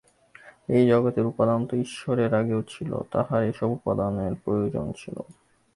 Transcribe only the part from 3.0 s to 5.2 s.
তাঁহার এইসব উপাদানের প্রয়োজন ছিল।